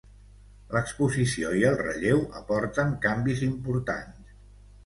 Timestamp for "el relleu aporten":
1.71-2.97